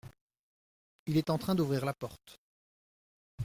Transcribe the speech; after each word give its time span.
Il 1.05 1.15
est 1.15 1.29
en 1.29 1.37
train 1.37 1.53
d’ouvrir 1.53 1.85
la 1.85 1.93
porte… 1.93 2.41